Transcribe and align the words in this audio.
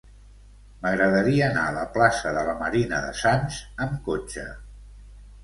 M'agradaria 0.85 1.43
anar 1.49 1.65
a 1.71 1.75
la 1.75 1.83
plaça 1.97 2.33
de 2.39 2.47
la 2.49 2.57
Marina 2.63 3.03
de 3.05 3.13
Sants 3.21 3.61
amb 3.87 4.03
cotxe. 4.11 4.49